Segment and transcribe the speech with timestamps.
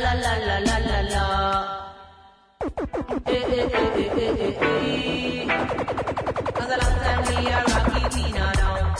[0.00, 1.24] la la la la la la.
[3.26, 5.46] Eh eh eh eh eh eh.
[6.56, 8.94] Cause a long time we a rocky Tina down.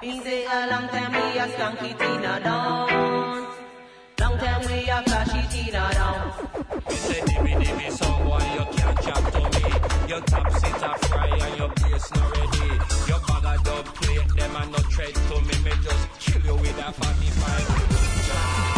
[0.00, 2.88] Me say a long time we a skunky Tina down.
[4.20, 6.20] Long time we a flashy Tina down.
[6.90, 9.64] You say dimmy dimmy song boy, you can't chat to me.
[10.10, 12.68] Your top sit a fry and your bass not ready.
[13.08, 15.54] Your bag of dub plate, them a no tread to me.
[15.64, 18.77] Me just kill you with a 45.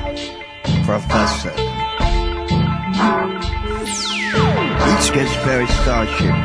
[0.91, 1.53] Professor.
[4.91, 6.35] Each gets Perry Starship.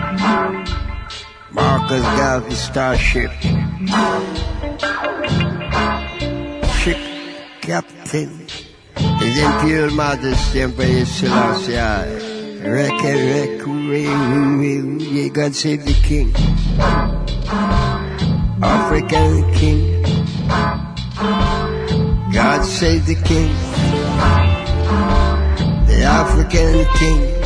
[1.51, 3.33] Marcus Garvey Starship.
[6.79, 7.01] Ship
[7.61, 8.47] Captain.
[9.19, 11.73] His Imperial Majesty Emperor Selassie.
[12.63, 16.33] Wreck it, wreck, way, God save the King.
[18.63, 19.97] African King.
[22.37, 23.49] God save the King.
[25.87, 27.37] The African King.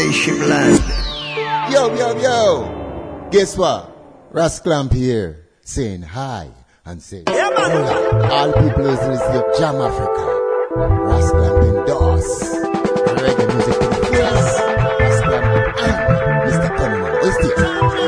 [0.00, 1.72] spaceship land.
[1.72, 3.28] Yo, yo, yo!
[3.30, 4.32] Guess what?
[4.32, 6.48] Rasclamp here, saying hi
[6.84, 10.24] and saying, yeah, Hola, all people is listening to Jam Africa.
[10.72, 12.54] Rasclamp endorse.
[13.20, 14.60] Reggae music to the place.
[15.00, 15.46] Rasclamp
[15.80, 16.76] and Mr.
[16.76, 17.12] Cunningham.
[17.12, 17.99] What's this?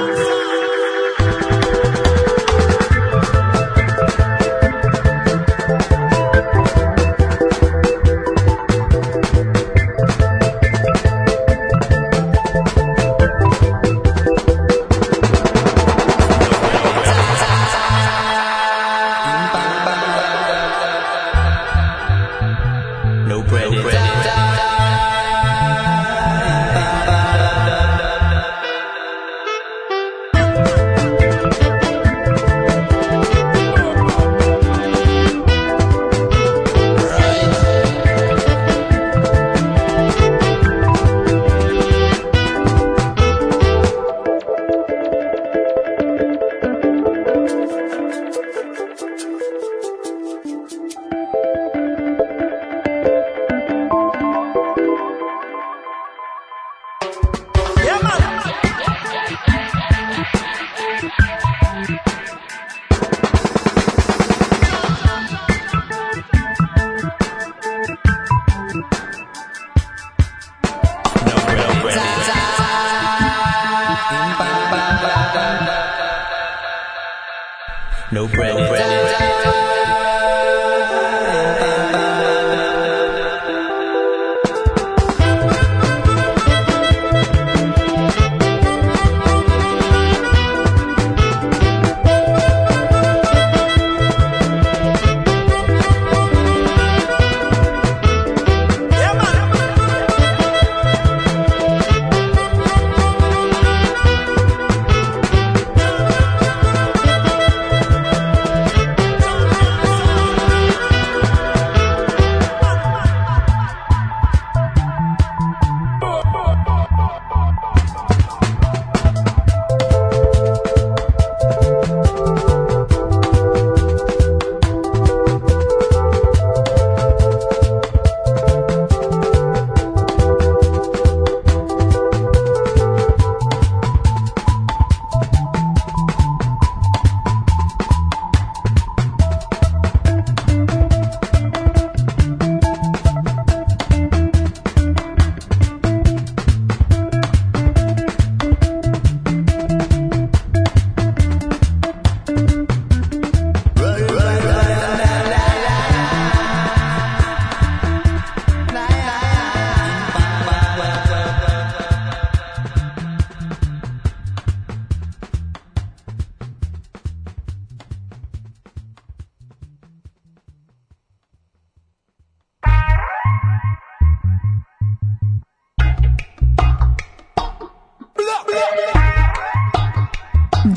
[78.13, 78.55] No bread.
[78.55, 79.72] No bread.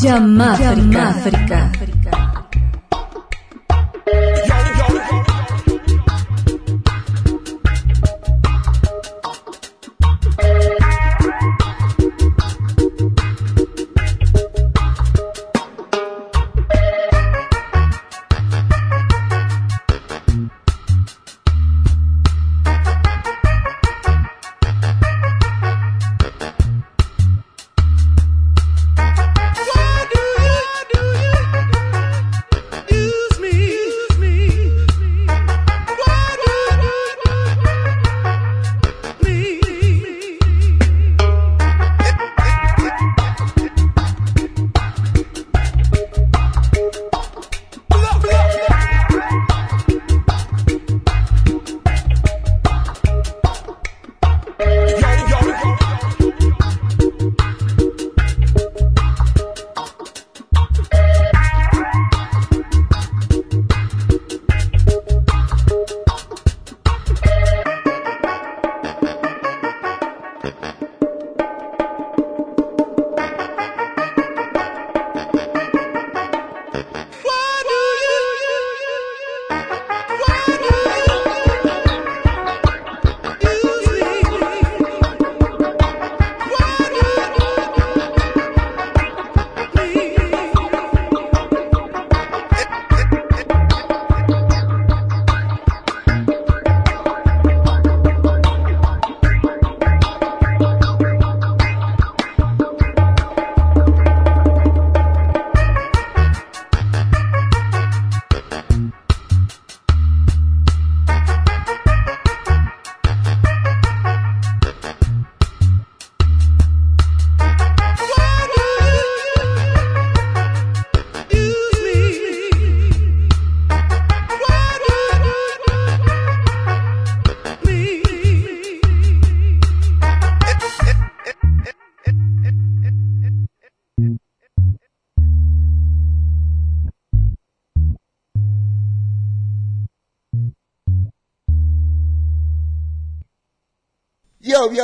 [0.05, 1.71] Yamáfrica.
[1.79, 1.84] Yo,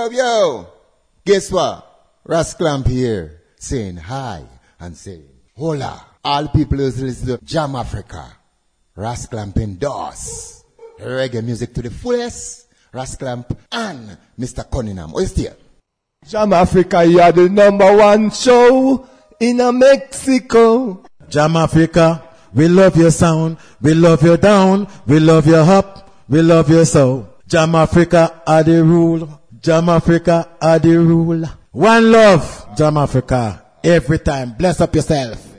[0.02, 0.68] yo, yo.
[1.26, 1.88] Guess what?
[2.28, 4.44] Rasclamp here saying hi
[4.80, 6.06] and saying hola.
[6.24, 8.38] All people who listen to Jam Africa.
[8.98, 10.64] Rasclamp endorse
[11.00, 12.68] reggae music to the fullest.
[12.94, 14.70] Rasclamp and Mr.
[14.70, 15.12] Cunningham.
[15.12, 15.56] What is there?
[16.28, 19.08] Jam Africa, you are the number one show
[19.40, 21.04] in a Mexico.
[21.30, 26.42] Jam Africa, we love your sound, we love your down, we love your up, we
[26.42, 27.28] love your soul.
[27.48, 31.46] Jam Africa are the rule, Jam Africa are the rule.
[31.72, 34.54] One love, Jam Africa, every time.
[34.58, 35.51] Bless up yourself.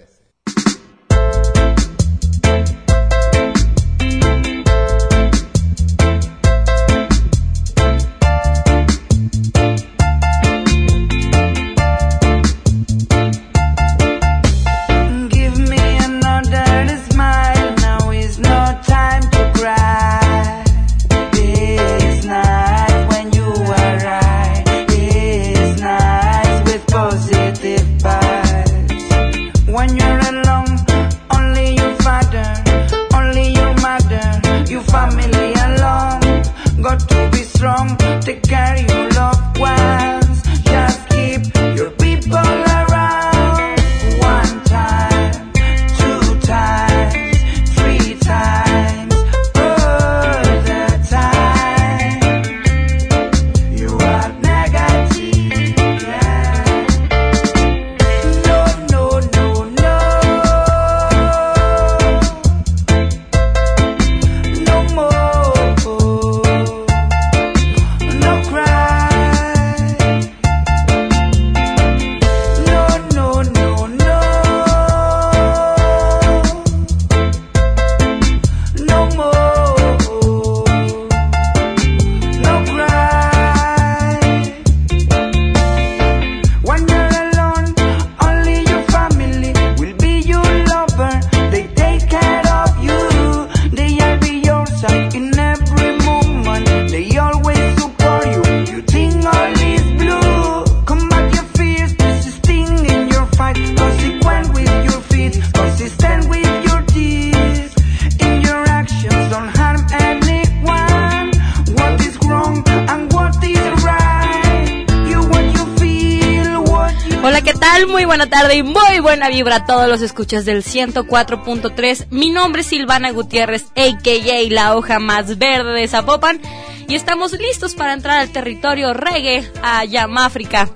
[118.33, 122.07] Tarde y muy buena vibra a todos los escuchas del 104.3.
[122.09, 124.49] Mi nombre es Silvana Gutiérrez, a.k.a.
[124.49, 126.41] la hoja más verde de Zapopan.
[126.89, 130.71] Y estamos listos para entrar al territorio reggae, a Yamáfrica.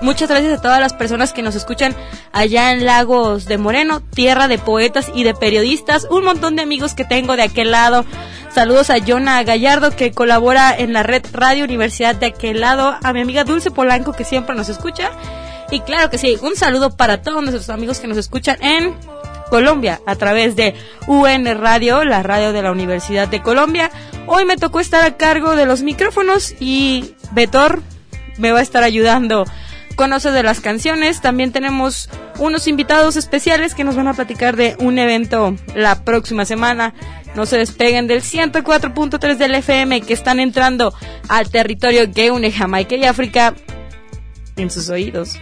[0.00, 1.94] Muchas gracias a todas las personas que nos escuchan
[2.32, 6.06] allá en Lagos de Moreno, tierra de poetas y de periodistas.
[6.10, 8.06] Un montón de amigos que tengo de aquel lado.
[8.54, 12.96] Saludos a Jonah Gallardo que colabora en la red Radio Universidad de aquel lado.
[13.02, 15.10] A mi amiga Dulce Polanco que siempre nos escucha.
[15.72, 18.94] Y claro que sí, un saludo para todos nuestros amigos que nos escuchan en
[19.48, 20.74] Colombia a través de
[21.06, 23.90] UN Radio, la radio de la Universidad de Colombia.
[24.26, 27.82] Hoy me tocó estar a cargo de los micrófonos y Betor
[28.36, 29.46] me va a estar ayudando
[29.96, 31.22] conoce de las canciones.
[31.22, 36.44] También tenemos unos invitados especiales que nos van a platicar de un evento la próxima
[36.44, 36.92] semana.
[37.34, 40.92] No se despeguen del 104.3 del FM que están entrando
[41.30, 43.54] al territorio que une Jamaica y África
[44.56, 45.38] en sus oídos.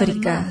[0.00, 0.49] África.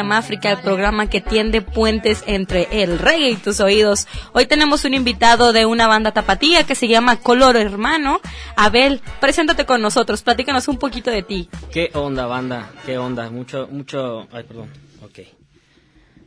[0.00, 4.06] En Yamáfrica, el programa que tiende puentes entre el reggae y tus oídos.
[4.32, 8.20] Hoy tenemos un invitado de una banda tapatía que se llama Color Hermano.
[8.56, 11.48] Abel, preséntate con nosotros, platícanos un poquito de ti.
[11.70, 12.70] ¿Qué onda, banda?
[12.86, 13.30] ¿Qué onda?
[13.30, 14.26] Mucho, mucho...
[14.32, 14.70] Ay, perdón.
[15.04, 15.20] Ok.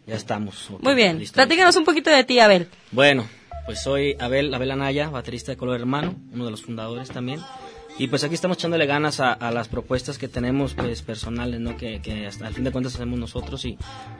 [0.06, 0.70] Ya estamos.
[0.80, 1.36] Muy bien, listo.
[1.36, 2.68] platícanos un poquito de ti, Abel.
[2.92, 3.28] Bueno,
[3.66, 7.40] pues soy Abel, Abel Anaya, baterista de Color Hermano, uno de los fundadores también.
[8.00, 11.78] Y pues aquí estamos echándole ganas a, a las propuestas que tenemos pues personales, ¿no?
[11.78, 13.78] Que, que hasta al fin de cuentas hacemos nosotros y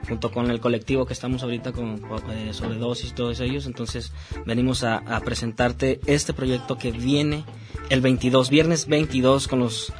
[0.08, 2.00] junto con el colectivo que estamos ahorita con
[2.32, 3.66] eh, Sobredosis y todos ellos.
[3.66, 4.12] Entonces
[4.46, 7.46] venimos a, a presentarte este proyecto que viene
[7.90, 9.92] el 22, viernes 22 con los,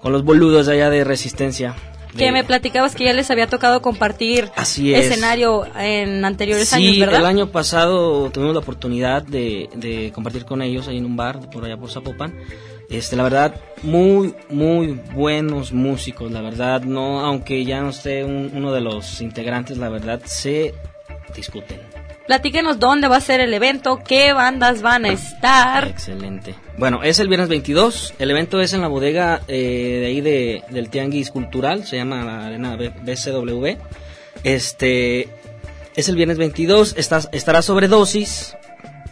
[0.00, 1.74] con los boludos de allá de Resistencia.
[2.16, 5.06] Que me platicabas que ya les había tocado compartir Así es.
[5.06, 7.20] escenario en anteriores Sí, años, ¿verdad?
[7.20, 11.50] el año pasado tuvimos la oportunidad de, de compartir con ellos ahí en un bar
[11.50, 12.32] por allá por Zapopan.
[12.90, 18.50] Este, la verdad, muy, muy buenos músicos, la verdad, no, aunque ya no esté un-
[18.54, 20.74] uno de los integrantes, la verdad, se
[21.34, 21.80] discuten.
[22.26, 25.86] Platíquenos dónde va a ser el evento, qué bandas van a estar.
[25.88, 26.54] Excelente.
[26.78, 28.14] Bueno, es el viernes 22.
[28.18, 31.84] El evento es en la bodega eh, de ahí de, del Tianguis Cultural.
[31.84, 33.76] Se llama la Arena BCW.
[34.42, 35.28] Este
[35.96, 36.94] es el viernes 22.
[36.96, 38.56] Está, estará sobredosis,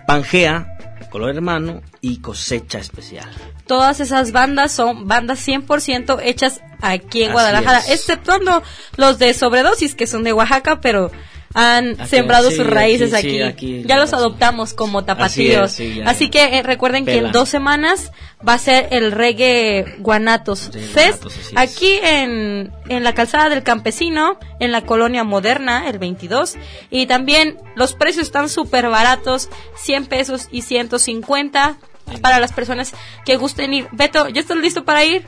[0.06, 3.28] Pangea, Color Hermano y Cosecha Especial.
[3.66, 7.90] Todas esas bandas son bandas 100% hechas aquí en Así Guadalajara, es.
[7.90, 8.62] exceptuando
[8.96, 11.10] los de Sobredosis, que son de Oaxaca, pero
[11.54, 13.66] han Aquí, sembrado sí, sus raíces aquí, aquí.
[13.66, 15.70] sí, aquí, ya los adoptamos como Así tapatíos.
[15.70, 16.30] es, sí, ya, Así ya.
[16.30, 18.10] que eh, recuerden que en dos semanas
[18.46, 24.38] va a ser el Reggae Guanatos Fest, Guanatos, aquí en, en la calzada del campesino,
[24.60, 26.56] en la colonia moderna, el 22.
[26.90, 31.76] Y también los precios están súper baratos, 100 pesos y 150
[32.20, 32.92] para las personas
[33.24, 33.88] que gusten ir.
[33.92, 35.26] Beto, ¿ya estás listo para ir?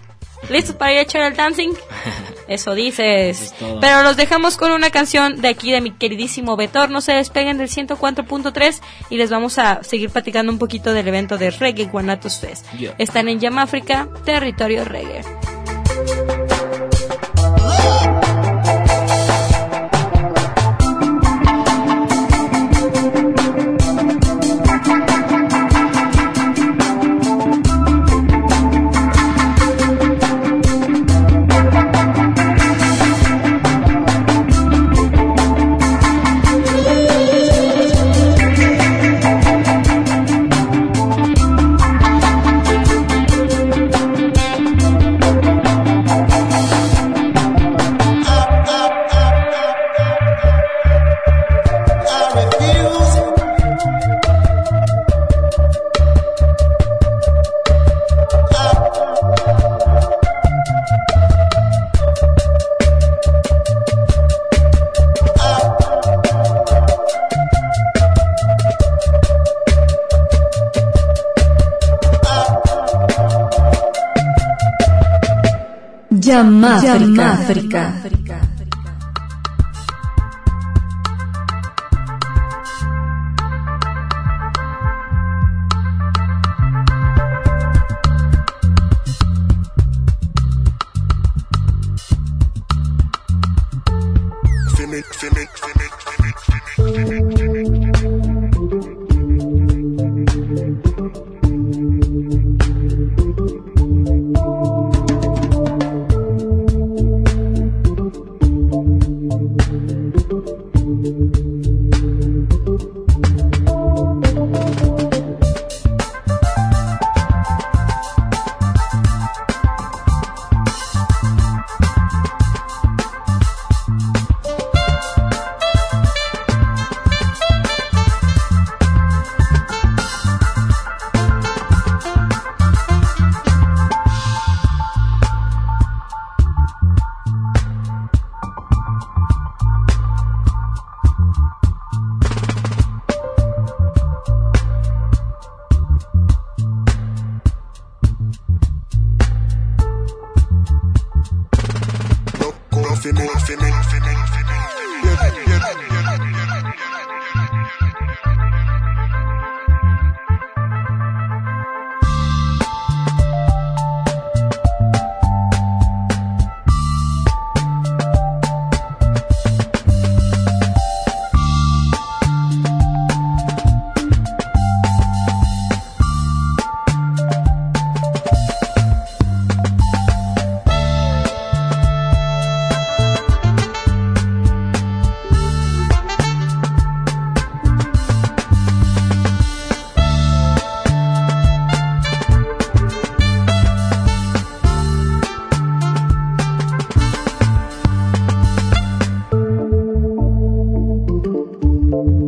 [0.50, 1.72] ¿Listos para ir a echar el dancing?
[2.48, 3.40] Eso dices.
[3.40, 3.54] Es.
[3.80, 6.90] Pero los dejamos con una canción de aquí de mi queridísimo Betor.
[6.90, 8.80] No se despeguen del 104.3
[9.10, 12.70] y les vamos a seguir platicando un poquito del evento de Reggae Guanatos Fest.
[12.72, 12.94] Yeah.
[12.98, 15.22] Están en Yamáfrica, territorio reggae.
[77.44, 78.00] África.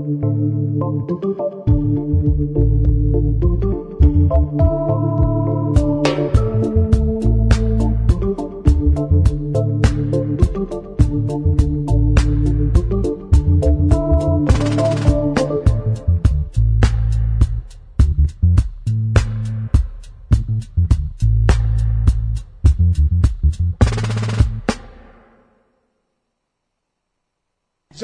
[0.07, 0.21] Thank
[5.21, 5.26] you.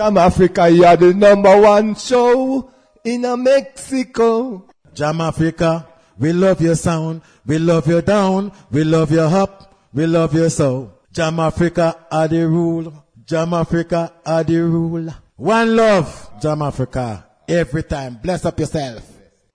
[0.02, 2.68] Jam Africa, you are the number one show
[3.04, 4.66] in a Mexico.
[4.92, 5.86] Jam Africa,
[6.18, 10.50] we love your sound, we love your down, we love your up, we love your
[10.50, 10.92] soul.
[11.12, 12.92] Jam Africa are the rule,
[13.24, 15.08] Jam Africa are the rule.
[15.36, 18.18] One love, Jam Africa, every time.
[18.20, 19.08] Bless up yourself.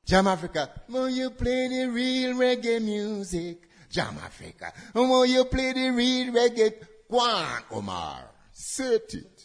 [0.06, 3.68] Jam Africa, will you play the real reggae music?
[3.92, 6.72] Jam Africa, will you play the real reggae?
[7.10, 9.37] Kwan Omar, set it.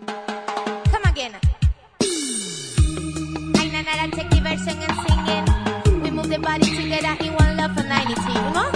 [0.00, 1.32] Come again.
[3.84, 6.02] That I take the version and singing.
[6.02, 8.22] We move the body together in one love for 92.
[8.30, 8.70] You know?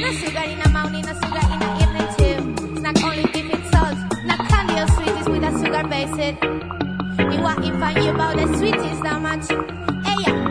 [0.00, 2.72] No sugar in the morning, no sugar in the evening too.
[2.72, 7.28] It's not only give it salt, not candy or sweeties with a sugar base it.
[7.28, 9.48] Me want to find you about the sweetest that much.
[10.06, 10.49] Hey yeah.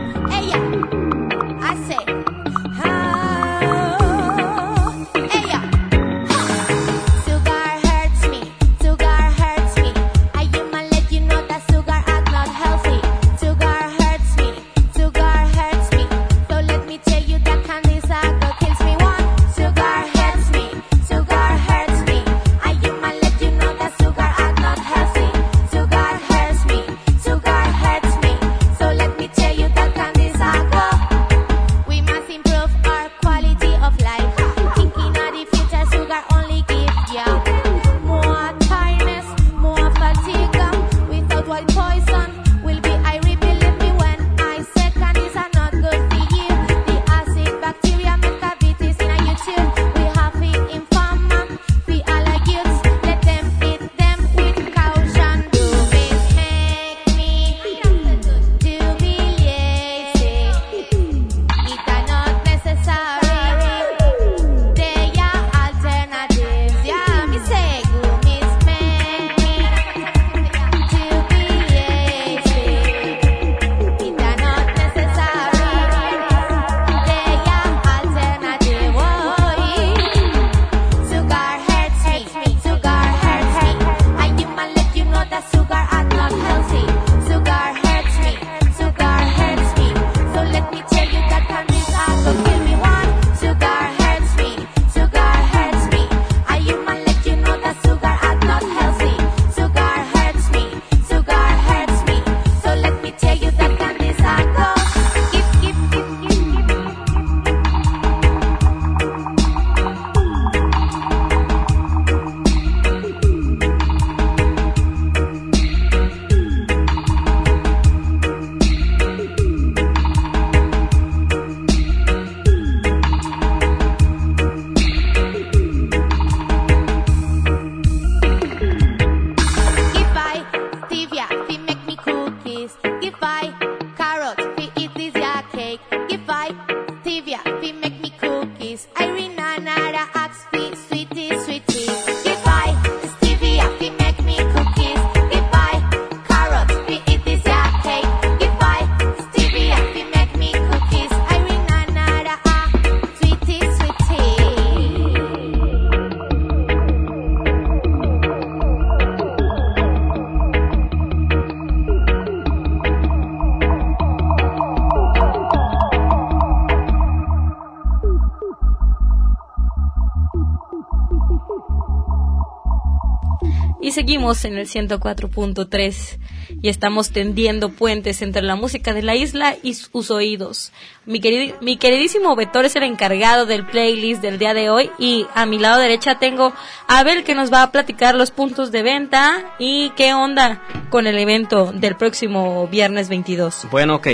[174.44, 176.18] En el 104.3
[176.62, 180.72] y estamos tendiendo puentes entre la música de la isla y sus oídos.
[181.06, 185.26] Mi, queridi- mi queridísimo Betor es el encargado del playlist del día de hoy y
[185.34, 186.52] a mi lado derecha tengo
[186.86, 191.06] a Abel que nos va a platicar los puntos de venta y qué onda con
[191.06, 193.66] el evento del próximo viernes 22.
[193.70, 194.06] Bueno, ok.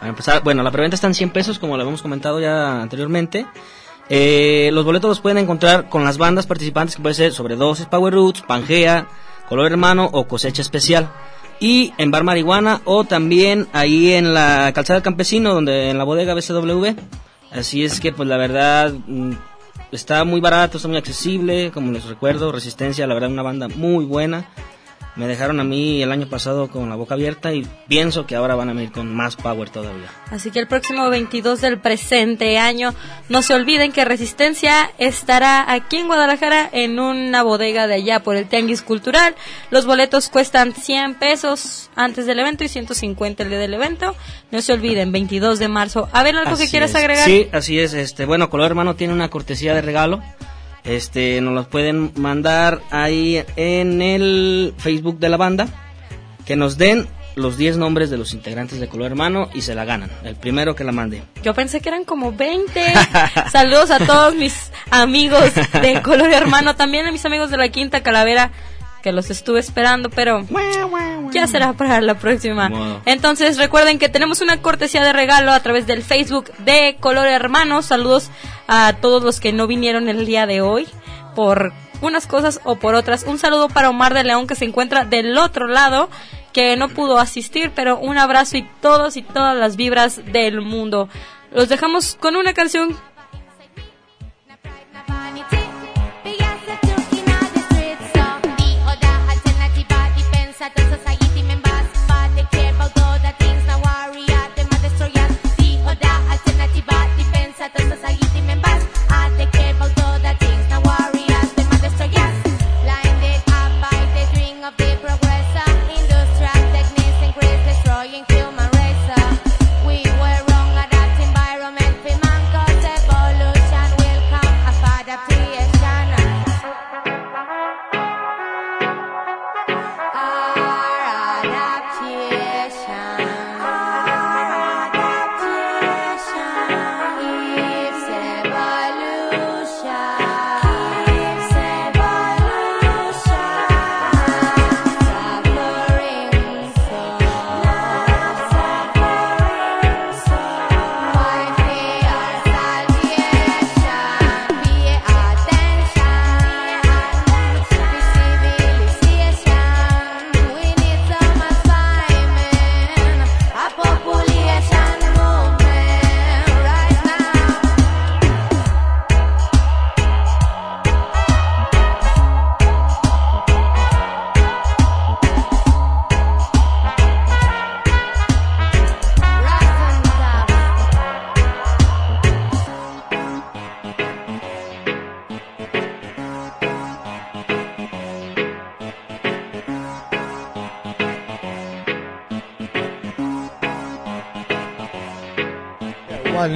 [0.00, 3.46] A empezar, bueno, la preventa está en 100 pesos, como lo habíamos comentado ya anteriormente.
[4.10, 8.14] Eh, los boletos los pueden encontrar con las bandas participantes, que puede ser Sobredosis, Power
[8.14, 9.08] Roots, Pangea,
[9.48, 11.10] Color Hermano o Cosecha Especial.
[11.60, 16.34] Y en Bar Marihuana o también ahí en la Calzada Campesino, donde en la bodega
[16.34, 16.94] BCW.
[17.50, 19.32] Así es que, pues la verdad, mm,
[19.90, 21.70] está muy barato, está muy accesible.
[21.72, 24.48] Como les recuerdo, Resistencia, la verdad, una banda muy buena.
[25.18, 28.54] Me dejaron a mí el año pasado con la boca abierta y pienso que ahora
[28.54, 30.08] van a venir con más power todavía.
[30.30, 32.94] Así que el próximo 22 del presente año,
[33.28, 38.36] no se olviden que Resistencia estará aquí en Guadalajara en una bodega de allá por
[38.36, 39.34] el Tianguis Cultural.
[39.70, 44.14] Los boletos cuestan 100 pesos antes del evento y 150 el día del evento.
[44.52, 46.08] No se olviden, 22 de marzo.
[46.12, 46.96] A ver, algo que quieras es.
[46.96, 47.26] agregar.
[47.26, 47.92] Sí, así es.
[47.92, 50.22] Este, bueno, Color Hermano tiene una cortesía de regalo.
[50.84, 55.68] Este, nos los pueden mandar ahí en el Facebook de la banda.
[56.44, 57.06] Que nos den
[57.38, 60.10] los 10 nombres de los integrantes de Color Hermano y se la ganan.
[60.24, 61.22] El primero que la mande.
[61.42, 62.92] Yo pensé que eran como 20.
[63.50, 68.02] Saludos a todos mis amigos de Color Hermano, también a mis amigos de la Quinta
[68.02, 68.50] Calavera,
[69.02, 70.44] que los estuve esperando, pero
[71.32, 73.00] ya será para la próxima.
[73.06, 77.82] Entonces recuerden que tenemos una cortesía de regalo a través del Facebook de Color Hermano.
[77.82, 78.30] Saludos
[78.68, 80.86] a todos los que no vinieron el día de hoy
[81.34, 83.24] por unas cosas o por otras.
[83.24, 86.08] Un saludo para Omar de León que se encuentra del otro lado
[86.52, 91.08] que no pudo asistir, pero un abrazo y todos y todas las vibras del mundo.
[91.52, 92.96] Los dejamos con una canción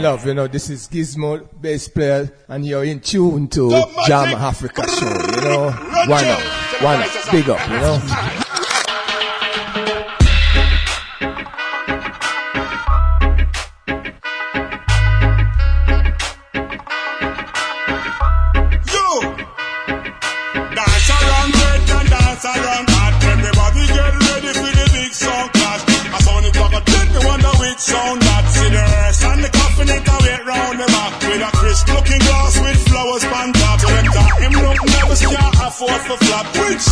[0.03, 3.71] love, you know, this is Gizmo, bass player, and you're in tune to
[4.07, 5.71] Jam Africa show, you know.
[6.09, 6.43] Why not?
[6.83, 7.31] Why not?
[7.31, 8.49] big up, you know.
[35.87, 36.47] force for flop.
[36.55, 36.92] Preach!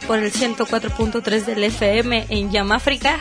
[0.00, 3.18] Por el 104.3 del FM en Yamáfrica.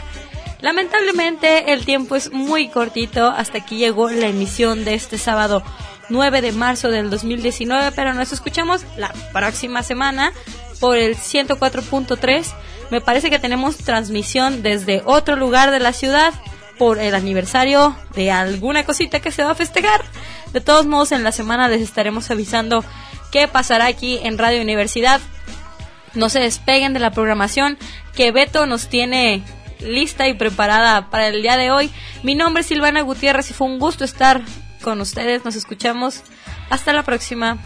[0.62, 5.64] Lamentablemente el tiempo es muy cortito, hasta aquí llegó la emisión de este sábado
[6.10, 10.32] 9 de marzo del 2019, pero nos escuchamos la próxima semana
[10.80, 12.46] por el 104.3.
[12.92, 16.34] Me parece que tenemos transmisión desde otro lugar de la ciudad
[16.78, 20.04] por el aniversario de alguna cosita que se va a festejar.
[20.54, 22.84] De todos modos, en la semana les estaremos avisando
[23.32, 25.20] qué pasará aquí en Radio Universidad.
[26.16, 27.78] No se despeguen de la programación
[28.16, 29.44] que Beto nos tiene
[29.80, 31.92] lista y preparada para el día de hoy.
[32.24, 34.42] Mi nombre es Silvana Gutiérrez y fue un gusto estar
[34.82, 35.44] con ustedes.
[35.46, 36.24] Nos escuchamos.
[36.70, 37.58] Hasta la próxima.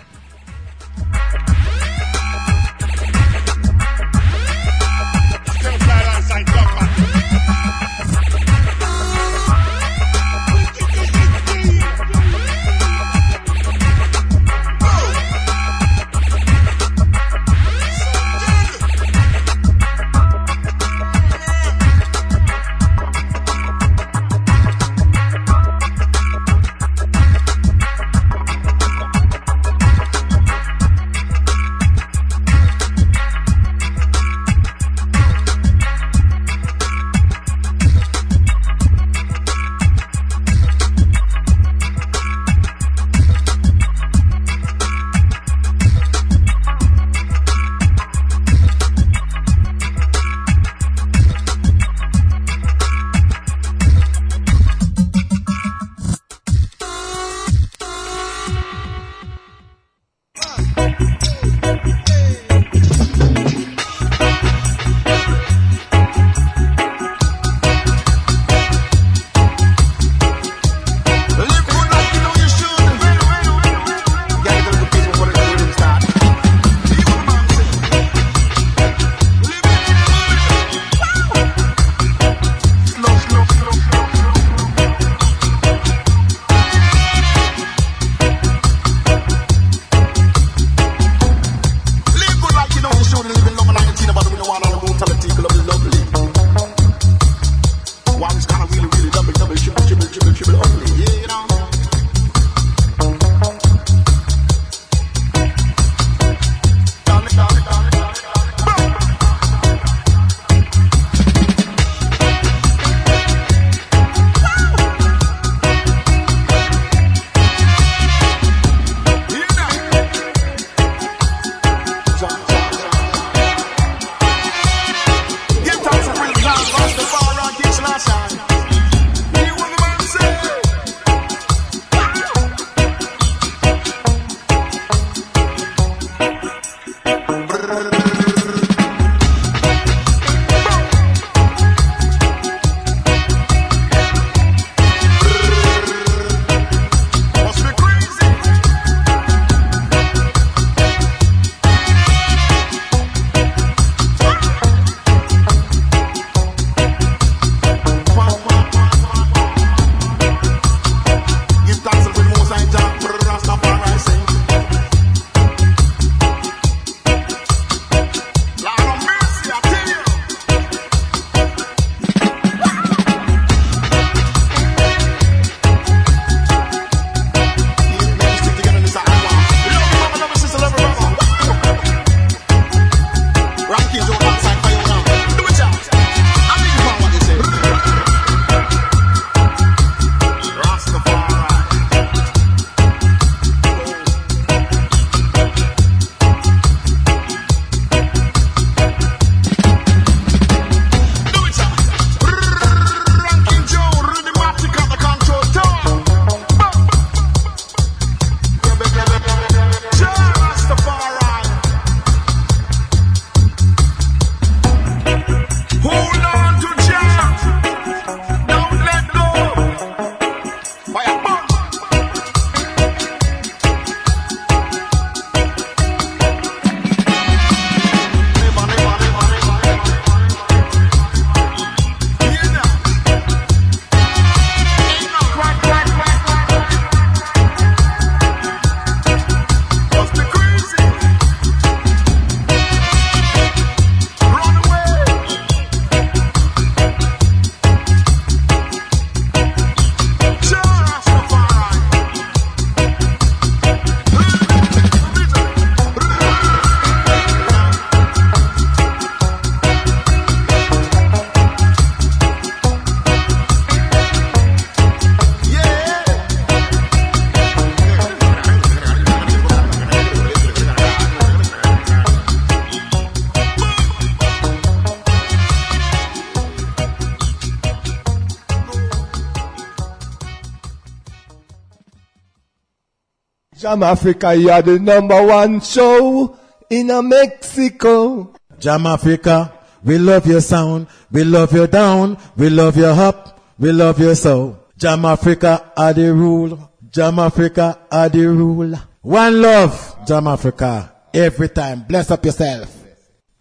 [283.69, 286.35] Come Africa, you are the number one show
[286.71, 288.33] in Mexico.
[288.59, 289.53] Jam Africa,
[289.83, 294.15] we love your sound, we love your down, we love your up, we love your
[294.15, 294.57] soul.
[294.75, 298.73] Jam Africa are the rule, Jam Africa are the rule.
[299.01, 301.83] One love, Jam Africa, every time.
[301.87, 302.75] Bless up yourself.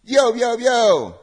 [0.05, 1.15] Yo, yo, yo.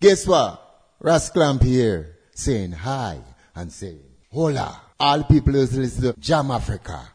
[0.00, 0.62] Guess what?
[1.00, 3.18] Ras Clamp here saying hi
[3.54, 4.00] and saying
[4.32, 4.80] hola.
[4.98, 7.10] All people who listen to Jam Africa.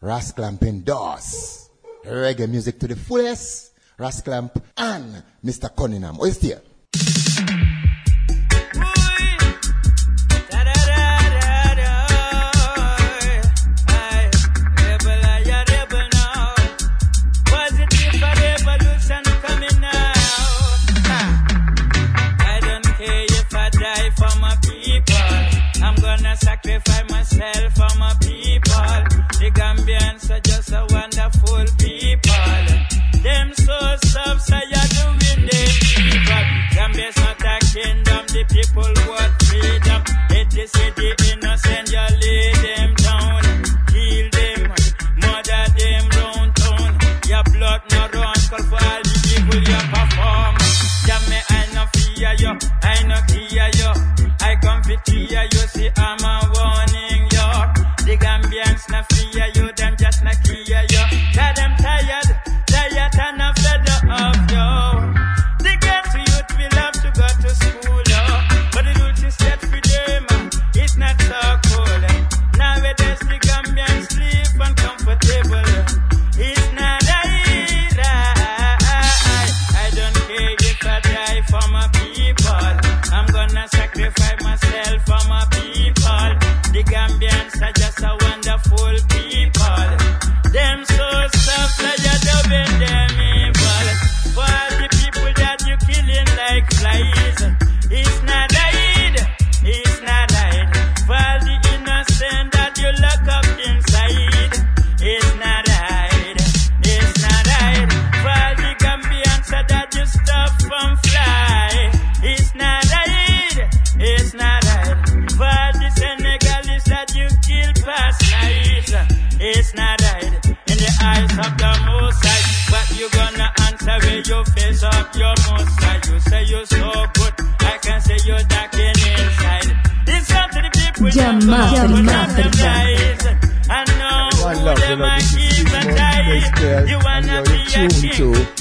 [0.00, 1.70] Ras Clamping Doors,
[2.04, 3.72] reggae music to the fullest.
[3.98, 5.74] Ras Clamp and Mr.
[5.74, 6.18] Cunningham.
[6.20, 6.60] Oh, Are here.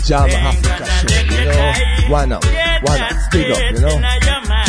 [0.08, 2.40] Why Africa show, you know?
[3.26, 4.65] Speak up, you know?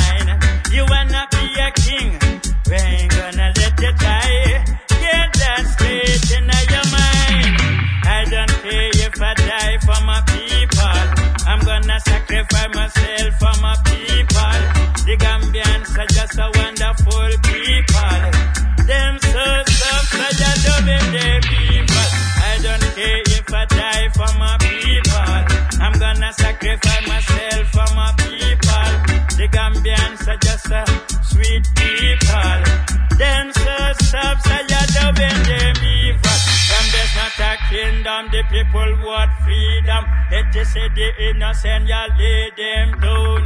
[40.73, 43.43] say the innocent, you lay them down,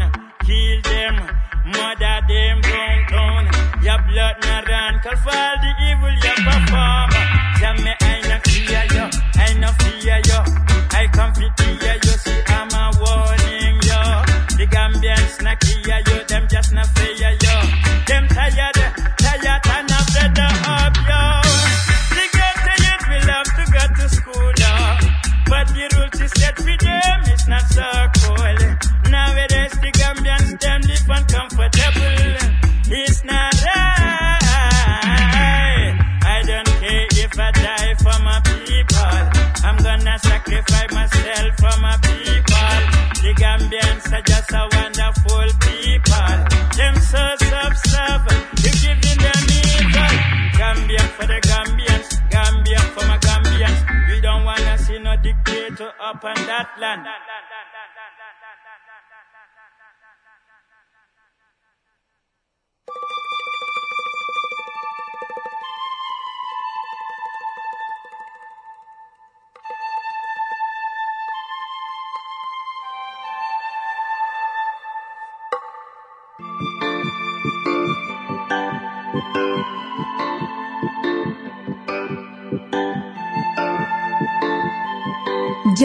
[0.46, 1.16] kill them,
[1.66, 2.69] murder them.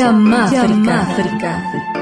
[0.06, 1.95] África.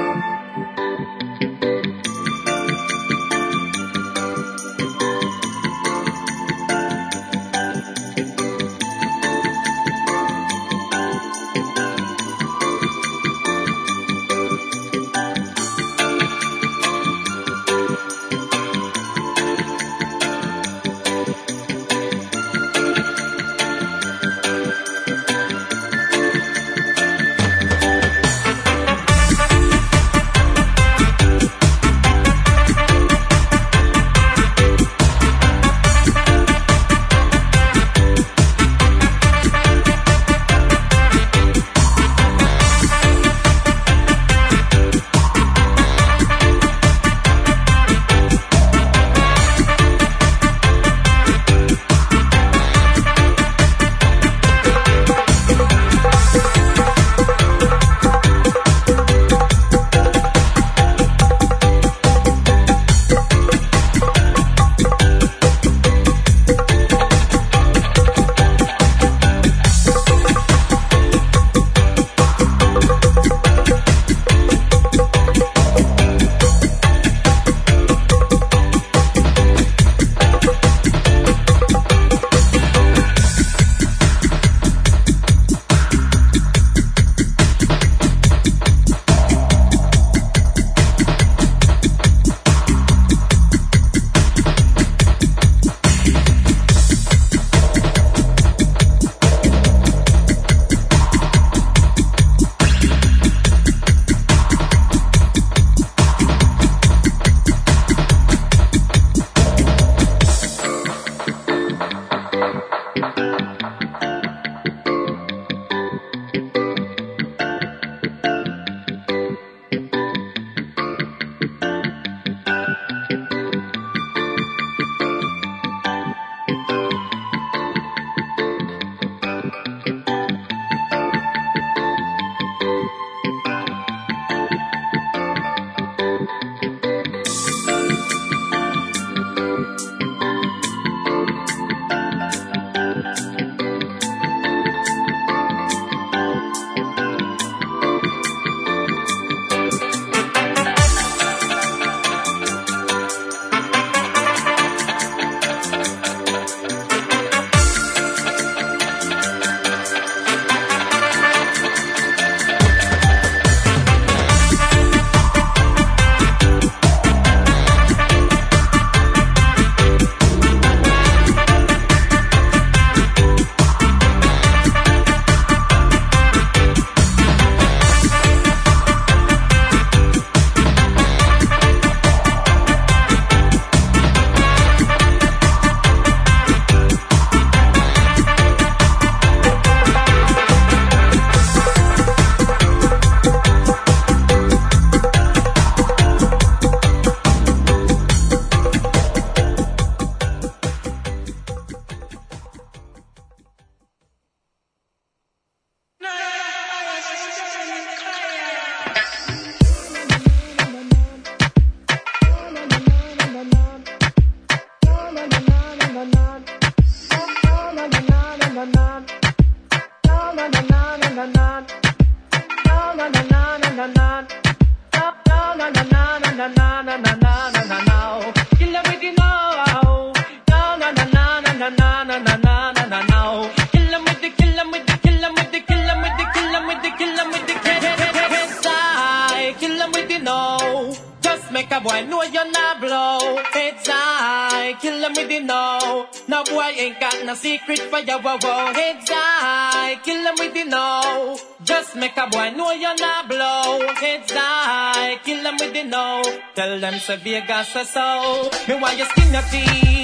[257.04, 258.50] is a big as a.
[258.68, 258.76] Me
[259.06, 260.03] skin up.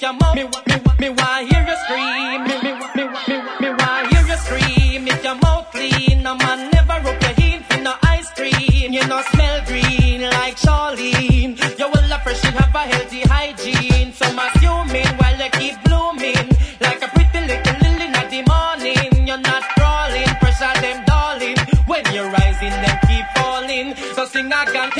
[0.00, 1.12] Me, me,
[1.44, 2.44] hear you scream?
[2.44, 3.04] Me, me,
[4.08, 5.06] hear you scream?
[5.06, 8.94] If your mouth clean, no man never up your heel for no ice cream.
[8.94, 11.52] You know smell green like Charlene.
[11.78, 14.14] You will love have a healthy hygiene.
[14.14, 16.48] So I'm assuming while you keep blooming
[16.80, 19.28] like a pretty little lily in the morning.
[19.28, 21.58] You're not crawling, pressure them, darling.
[21.84, 23.94] When you're rising, them keep falling.
[24.14, 24.99] So sing again.